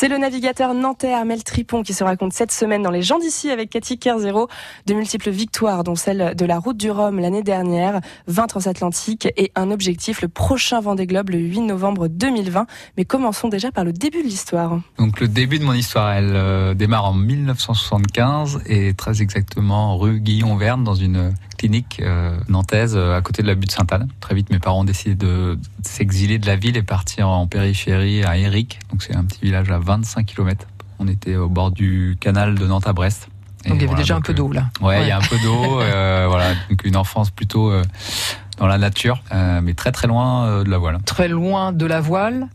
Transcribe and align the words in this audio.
C'est 0.00 0.08
le 0.08 0.16
navigateur 0.16 0.72
nantais 0.72 1.12
Armel 1.12 1.44
Tripon 1.44 1.82
qui 1.82 1.92
se 1.92 2.02
raconte 2.02 2.32
cette 2.32 2.52
semaine 2.52 2.82
dans 2.82 2.90
Les 2.90 3.02
gens 3.02 3.18
d'ici 3.18 3.50
avec 3.50 3.68
Cathy 3.68 3.98
Kerzero 3.98 4.48
de 4.86 4.94
multiples 4.94 5.28
victoires, 5.28 5.84
dont 5.84 5.94
celle 5.94 6.34
de 6.34 6.46
la 6.46 6.58
route 6.58 6.78
du 6.78 6.90
Rhum 6.90 7.18
l'année 7.20 7.42
dernière, 7.42 8.00
20 8.26 8.46
transatlantiques 8.46 9.28
et 9.36 9.52
un 9.56 9.70
objectif, 9.70 10.22
le 10.22 10.28
prochain 10.28 10.80
Vendée 10.80 11.06
Globe 11.06 11.28
le 11.28 11.38
8 11.38 11.60
novembre 11.60 12.08
2020. 12.08 12.66
Mais 12.96 13.04
commençons 13.04 13.48
déjà 13.48 13.72
par 13.72 13.84
le 13.84 13.92
début 13.92 14.22
de 14.22 14.28
l'histoire. 14.28 14.80
Donc 14.96 15.20
le 15.20 15.28
début 15.28 15.58
de 15.58 15.64
mon 15.64 15.74
histoire, 15.74 16.14
elle 16.14 16.32
euh, 16.34 16.72
démarre 16.72 17.04
en 17.04 17.12
1975 17.12 18.62
et 18.64 18.94
très 18.94 19.20
exactement 19.20 19.98
rue 19.98 20.20
Guillon-Verne 20.20 20.82
dans 20.82 20.94
une 20.94 21.34
clinique 21.60 22.00
euh, 22.02 22.38
nantaise 22.48 22.94
euh, 22.96 23.18
à 23.18 23.20
côté 23.20 23.42
de 23.42 23.46
la 23.46 23.54
butte 23.54 23.70
Sainte-Anne. 23.70 24.08
Très 24.20 24.34
vite, 24.34 24.48
mes 24.48 24.58
parents 24.58 24.80
ont 24.80 24.84
décidé 24.84 25.14
de 25.14 25.58
s'exiler 25.82 26.38
de 26.38 26.46
la 26.46 26.56
ville 26.56 26.78
et 26.78 26.82
partir 26.82 27.28
en 27.28 27.46
périphérie 27.46 28.24
à 28.24 28.38
Éric. 28.38 28.78
Donc 28.90 29.02
c'est 29.02 29.14
un 29.14 29.24
petit 29.24 29.40
village 29.42 29.70
à 29.70 29.78
25 29.78 30.24
km. 30.24 30.66
On 30.98 31.06
était 31.06 31.36
au 31.36 31.50
bord 31.50 31.70
du 31.70 32.16
canal 32.18 32.54
de 32.54 32.66
Nantes 32.66 32.86
à 32.86 32.94
Brest. 32.94 33.28
donc 33.66 33.76
il 33.76 33.82
y 33.82 33.84
avait 33.84 33.94
déjà 33.94 34.16
un 34.16 34.22
peu 34.22 34.32
d'eau 34.32 34.50
là. 34.50 34.70
Ouais, 34.80 35.02
il 35.02 35.08
y 35.08 35.10
a 35.10 35.18
un 35.18 35.20
peu 35.20 35.36
d'eau. 35.38 35.74
voilà, 36.30 36.54
donc 36.70 36.82
une 36.84 36.96
enfance 36.96 37.28
plutôt 37.28 37.70
dans 38.56 38.66
la 38.66 38.78
nature, 38.78 39.22
mais 39.62 39.74
très 39.74 39.92
très 39.92 40.08
loin 40.08 40.62
de 40.64 40.70
la 40.70 40.78
voile. 40.78 40.98
Très 41.04 41.28
loin 41.28 41.72
de 41.72 41.84
la 41.84 42.00
voile 42.00 42.48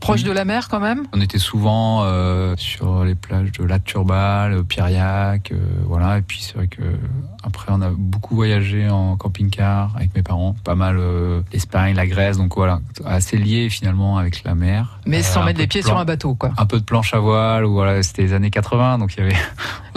Proche 0.00 0.22
de 0.22 0.32
la 0.32 0.44
mer 0.44 0.68
quand 0.68 0.80
même? 0.80 1.06
On 1.12 1.20
était 1.20 1.38
souvent 1.38 2.04
euh, 2.04 2.54
sur 2.56 3.04
les 3.04 3.14
plages 3.14 3.52
de 3.52 3.64
La 3.64 3.78
Turbale, 3.78 4.64
Piriac, 4.64 5.52
euh, 5.52 5.58
voilà. 5.84 6.18
Et 6.18 6.22
puis 6.22 6.40
c'est 6.40 6.56
vrai 6.56 6.68
que 6.68 6.82
après 7.42 7.66
on 7.70 7.82
a 7.82 7.90
beaucoup 7.90 8.34
voyagé 8.34 8.88
en 8.88 9.16
camping-car 9.16 9.94
avec 9.96 10.14
mes 10.14 10.22
parents, 10.22 10.56
pas 10.64 10.74
mal 10.74 10.96
euh, 10.98 11.42
l'Espagne, 11.52 11.94
la 11.94 12.06
Grèce, 12.06 12.38
donc 12.38 12.54
voilà, 12.56 12.80
assez 13.04 13.36
lié 13.36 13.68
finalement 13.68 14.18
avec 14.18 14.42
la 14.44 14.54
mer. 14.54 14.98
Mais 15.06 15.22
sans 15.22 15.44
mettre 15.44 15.60
les 15.60 15.66
pieds 15.66 15.82
sur 15.82 15.98
un 15.98 16.04
bateau, 16.04 16.34
quoi. 16.34 16.50
Un 16.56 16.66
peu 16.66 16.78
de 16.78 16.84
planche 16.84 17.12
à 17.14 17.18
voile, 17.18 17.64
ou 17.66 17.72
voilà, 17.72 18.02
c'était 18.02 18.22
les 18.22 18.32
années 18.32 18.50
80, 18.50 18.98
donc 18.98 19.14
il 19.14 19.20
y 19.20 19.22
avait 19.22 19.36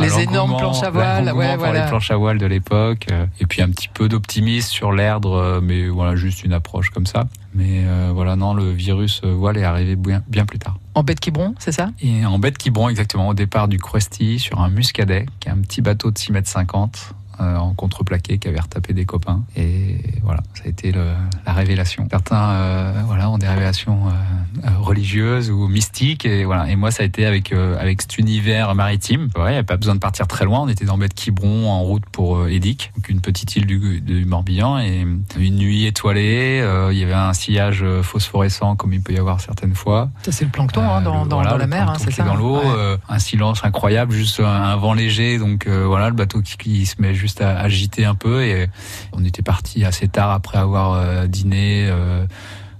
les 0.03 0.19
énormes 0.21 0.57
planches 0.57 0.83
à 0.83 0.89
voile, 0.89 1.31
ouais, 1.33 1.57
voilà. 1.57 1.83
les 1.83 1.89
planches 1.89 2.11
à 2.11 2.17
voile 2.17 2.37
de 2.37 2.45
l'époque, 2.45 3.07
et 3.39 3.45
puis 3.45 3.61
un 3.61 3.69
petit 3.69 3.87
peu 3.87 4.07
d'optimisme 4.09 4.69
sur 4.69 4.91
l'Erdre, 4.91 5.59
mais 5.63 5.87
voilà, 5.87 6.15
juste 6.15 6.43
une 6.43 6.53
approche 6.53 6.89
comme 6.89 7.05
ça. 7.05 7.25
Mais 7.55 7.83
euh, 7.85 8.11
voilà, 8.13 8.35
non, 8.35 8.53
le 8.53 8.71
virus 8.71 9.21
euh, 9.23 9.33
voile 9.33 9.57
est 9.57 9.63
arrivé 9.63 9.95
bien, 9.95 10.23
bien 10.27 10.45
plus 10.45 10.57
tard. 10.57 10.77
En 10.95 11.03
bête 11.03 11.19
Quiberon, 11.19 11.53
c'est 11.59 11.71
ça? 11.71 11.91
Et 12.01 12.25
en 12.25 12.39
bête 12.39 12.57
Quiberon, 12.57 12.89
exactement, 12.89 13.27
au 13.27 13.33
départ 13.33 13.67
du 13.67 13.77
Krusty, 13.77 14.39
sur 14.39 14.59
un 14.61 14.69
muscadet, 14.69 15.27
qui 15.39 15.49
est 15.49 15.51
un 15.51 15.59
petit 15.59 15.81
bateau 15.81 16.09
de 16.09 16.17
6 16.17 16.31
mètres 16.31 16.49
50 16.49 17.13
euh, 17.39 17.57
en 17.57 17.73
contreplaqué 17.73 18.37
qui 18.37 18.47
avait 18.47 18.59
retapé 18.59 18.93
des 18.93 19.05
copains. 19.05 19.41
Et 19.55 19.97
voilà, 20.21 20.41
ça 20.53 20.65
a 20.65 20.67
été 20.67 20.91
le, 20.91 21.13
la 21.47 21.53
révélation. 21.53 22.07
Certains 22.11 22.51
euh, 22.51 23.01
voilà, 23.07 23.27
ont 23.27 23.39
des 23.39 23.47
révélations 23.47 24.07
euh, 24.07 24.69
religieuses 24.79 25.49
ou 25.49 25.67
mystiques. 25.67 26.25
Et, 26.25 26.45
voilà. 26.45 26.69
et 26.69 26.75
moi, 26.75 26.91
ça 26.91 27.01
a 27.01 27.07
été 27.07 27.25
avec, 27.25 27.51
avec 27.51 28.03
cet 28.03 28.19
univers 28.19 28.75
maritime. 28.75 29.29
Ouais, 29.35 29.45
il 29.45 29.49
n'y 29.49 29.55
avait 29.55 29.63
pas 29.63 29.77
besoin 29.77 29.95
de 29.95 29.99
partir 29.99 30.27
très 30.27 30.45
loin. 30.45 30.59
On 30.61 30.67
était 30.67 30.85
dans 30.85 30.99
Bête 30.99 31.15
Quiberon 31.15 31.71
en 31.71 31.81
route 31.81 32.05
pour 32.11 32.47
Édic, 32.47 32.91
donc 32.95 33.09
une 33.09 33.19
petite 33.19 33.55
île 33.55 33.65
du, 33.65 33.99
du, 34.01 34.25
Morbihan. 34.25 34.77
Et 34.77 35.07
une 35.39 35.55
nuit 35.55 35.87
étoilée, 35.87 36.63
il 36.91 36.97
y 36.97 37.03
avait 37.03 37.13
un 37.13 37.33
sillage 37.33 37.83
phosphorescent 38.03 38.75
comme 38.75 38.93
il 38.93 39.01
peut 39.01 39.13
y 39.13 39.17
avoir 39.17 39.41
certaines 39.41 39.73
fois. 39.73 40.11
C'est 40.29 40.45
le 40.45 40.51
plancton 40.51 40.83
hein, 40.83 41.01
dans, 41.01 41.25
dans, 41.25 41.41
dans, 41.41 41.57
la 41.57 41.67
mer, 41.67 41.89
hein, 41.89 41.95
c'est 41.97 42.11
ça 42.11 42.23
Dans 42.23 42.35
l'eau, 42.35 42.61
un 43.09 43.19
silence 43.19 43.65
incroyable, 43.65 44.13
juste 44.13 44.39
un, 44.39 44.75
vent 44.75 44.93
léger. 44.93 45.39
Donc 45.39 45.67
voilà, 45.67 46.09
le 46.09 46.15
bateau 46.15 46.41
qui, 46.41 46.57
qui 46.57 46.85
se 46.85 47.01
met 47.01 47.15
juste 47.15 47.22
à 47.41 47.59
agiter 47.59 48.05
un 48.05 48.15
peu 48.15 48.43
et 48.43 48.69
on 49.11 49.23
était 49.23 49.41
parti 49.41 49.85
assez 49.85 50.07
tard 50.07 50.31
après 50.31 50.57
avoir 50.57 50.93
euh, 50.93 51.27
dîné. 51.27 51.87
Euh, 51.89 52.25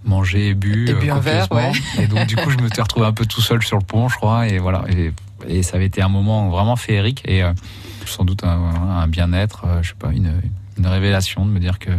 mangé 0.06 0.50
et 0.50 0.54
bu, 0.54 0.90
et, 0.90 1.10
un 1.10 1.20
verre, 1.20 1.50
ouais. 1.54 1.72
et 1.98 2.08
donc 2.08 2.26
du 2.26 2.36
coup 2.36 2.50
je 2.50 2.58
me 2.58 2.68
suis 2.68 2.82
retrouvé 2.82 3.06
un 3.06 3.14
peu 3.14 3.26
tout 3.26 3.40
seul 3.40 3.64
sur 3.64 3.78
le 3.78 3.86
pont 3.86 4.10
je 4.10 4.18
crois 4.18 4.50
et 4.50 4.60
voilà 4.60 4.84
et, 4.90 5.14
et 5.48 5.64
ça 5.64 5.78
avait 5.78 5.86
été 5.86 6.02
un 6.02 6.10
moment 6.10 6.50
vraiment 6.50 6.76
féerique 6.76 7.22
et 7.24 7.42
euh, 7.42 7.54
sans 8.06 8.26
doute 8.26 8.44
un, 8.44 9.08
bien-être 9.08 9.66
je 9.82 9.88
sais 9.88 9.96
pas 9.98 10.12
une, 10.12 10.42
une, 10.78 10.88
révélation 10.88 11.46
de 11.46 11.52
me 11.52 11.60
dire 11.62 11.80
que 11.80 11.92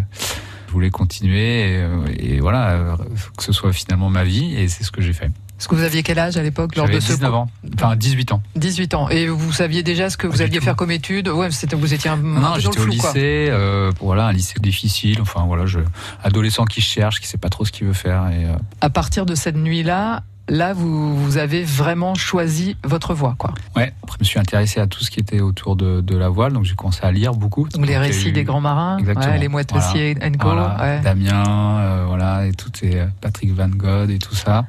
je 0.66 0.72
voulais 0.72 0.90
continuer 0.90 1.80
et, 2.18 2.34
et 2.34 2.40
voilà 2.40 2.98
que 3.38 3.42
ce 3.42 3.52
soit 3.52 3.72
finalement 3.72 4.10
ma 4.10 4.22
vie 4.24 4.54
et 4.54 4.68
c'est 4.68 4.84
ce 4.84 4.92
que 4.92 5.00
j'ai 5.00 5.14
fait 5.14 5.30
est-ce 5.64 5.68
que 5.70 5.76
vous 5.76 5.82
aviez 5.82 6.02
quel 6.02 6.18
âge 6.18 6.36
à 6.36 6.42
l'époque 6.42 6.76
lors 6.76 6.86
de 6.86 6.98
19 6.98 7.34
ans, 7.34 7.48
enfin 7.74 7.96
18 7.96 8.32
ans. 8.32 8.42
18 8.54 8.92
ans. 8.92 9.08
Et 9.08 9.28
vous 9.28 9.50
saviez 9.50 9.82
déjà 9.82 10.10
ce 10.10 10.18
que 10.18 10.26
vous 10.26 10.42
alliez 10.42 10.60
faire 10.60 10.76
comme 10.76 10.90
études? 10.90 11.28
Ouais, 11.28 11.50
c'était 11.52 11.74
vous 11.74 11.94
étiez 11.94 12.10
un, 12.10 12.18
non, 12.18 12.58
j'étais 12.58 12.80
au 12.80 12.84
lycée, 12.84 13.48
euh, 13.48 13.90
voilà, 13.98 14.26
un 14.26 14.32
lycée 14.34 14.60
difficile. 14.60 15.22
Enfin 15.22 15.44
voilà, 15.46 15.64
je 15.64 15.80
adolescent 16.22 16.66
qui 16.66 16.82
cherche, 16.82 17.18
qui 17.18 17.26
sait 17.26 17.38
pas 17.38 17.48
trop 17.48 17.64
ce 17.64 17.72
qu'il 17.72 17.86
veut 17.86 17.94
faire. 17.94 18.28
Et, 18.28 18.44
euh... 18.44 18.56
À 18.82 18.90
partir 18.90 19.24
de 19.24 19.34
cette 19.34 19.56
nuit-là, 19.56 20.22
là, 20.48 20.72
vous, 20.72 21.16
vous, 21.16 21.38
avez 21.38 21.62
vraiment 21.62 22.14
choisi 22.14 22.76
votre 22.84 23.14
voie, 23.14 23.34
quoi. 23.38 23.54
Ouais. 23.76 23.92
Après, 24.02 24.16
je 24.18 24.24
me 24.24 24.26
suis 24.26 24.38
intéressé 24.38 24.80
à 24.80 24.86
tout 24.86 25.02
ce 25.02 25.10
qui 25.10 25.20
était 25.20 25.40
autour 25.40 25.76
de, 25.76 26.00
de 26.00 26.16
la 26.16 26.28
voile, 26.28 26.52
donc 26.52 26.64
j'ai 26.64 26.74
commencé 26.74 27.00
à 27.02 27.10
lire 27.12 27.32
beaucoup. 27.32 27.68
Donc, 27.68 27.86
les 27.86 27.96
récits 27.96 28.32
des 28.32 28.44
grands 28.44 28.60
marins, 28.60 28.98
ouais, 29.02 29.38
les 29.38 29.48
moitessiers 29.48 30.16
voilà. 30.40 30.76
ouais. 30.80 31.00
Damien, 31.00 31.78
euh, 31.78 32.04
voilà, 32.06 32.46
et 32.46 32.52
tout, 32.52 32.70
et 32.82 33.02
Patrick 33.20 33.52
Van 33.54 33.68
Gogh 33.68 34.10
et 34.10 34.18
tout 34.18 34.34
ça. 34.34 34.66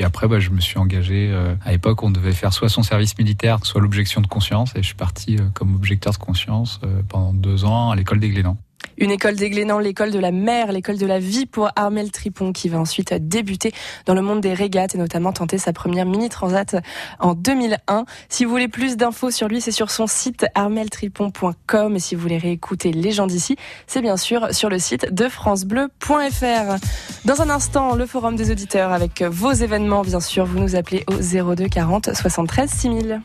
Puis 0.00 0.06
après, 0.06 0.28
bah, 0.28 0.40
je 0.40 0.48
me 0.48 0.60
suis 0.60 0.78
engagé. 0.78 1.28
Euh, 1.30 1.54
à 1.62 1.72
l'époque, 1.72 2.02
on 2.02 2.10
devait 2.10 2.32
faire 2.32 2.54
soit 2.54 2.70
son 2.70 2.82
service 2.82 3.18
militaire, 3.18 3.58
soit 3.66 3.82
l'objection 3.82 4.22
de 4.22 4.26
conscience, 4.26 4.74
et 4.74 4.80
je 4.80 4.86
suis 4.86 4.94
parti 4.94 5.36
comme 5.52 5.74
objecteur 5.74 6.14
de 6.14 6.16
conscience 6.16 6.80
pendant 7.10 7.34
deux 7.34 7.66
ans 7.66 7.90
à 7.90 7.96
l'école 7.96 8.18
des 8.18 8.30
Glénans. 8.30 8.56
Une 9.00 9.10
école 9.10 9.34
des 9.34 9.48
Glénans, 9.48 9.78
l'école 9.78 10.10
de 10.10 10.18
la 10.18 10.30
mer, 10.30 10.72
l'école 10.72 10.98
de 10.98 11.06
la 11.06 11.18
vie 11.18 11.46
pour 11.46 11.70
Armel 11.74 12.10
Tripon 12.10 12.52
qui 12.52 12.68
va 12.68 12.78
ensuite 12.78 13.14
débuter 13.14 13.72
dans 14.04 14.12
le 14.12 14.20
monde 14.20 14.42
des 14.42 14.52
régates 14.52 14.94
et 14.94 14.98
notamment 14.98 15.32
tenter 15.32 15.56
sa 15.56 15.72
première 15.72 16.04
mini 16.04 16.28
transat 16.28 16.76
en 17.18 17.32
2001. 17.32 18.04
Si 18.28 18.44
vous 18.44 18.50
voulez 18.50 18.68
plus 18.68 18.98
d'infos 18.98 19.30
sur 19.30 19.48
lui, 19.48 19.62
c'est 19.62 19.70
sur 19.70 19.90
son 19.90 20.06
site 20.06 20.44
armeltripon.com 20.54 21.96
et 21.96 21.98
si 21.98 22.14
vous 22.14 22.20
voulez 22.20 22.36
réécouter 22.36 22.92
les 22.92 23.10
gens 23.10 23.26
d'ici, 23.26 23.56
c'est 23.86 24.02
bien 24.02 24.18
sûr 24.18 24.52
sur 24.52 24.68
le 24.68 24.78
site 24.78 25.14
de 25.14 25.30
francebleu.fr. 25.30 26.76
Dans 27.24 27.40
un 27.40 27.48
instant, 27.48 27.94
le 27.94 28.04
forum 28.04 28.36
des 28.36 28.50
auditeurs 28.50 28.92
avec 28.92 29.22
vos 29.22 29.52
événements, 29.52 30.02
bien 30.02 30.20
sûr, 30.20 30.44
vous 30.44 30.58
nous 30.58 30.76
appelez 30.76 31.06
au 31.08 31.54
02 31.54 31.68
40 31.68 32.14
73 32.14 32.70
6000. 32.70 33.22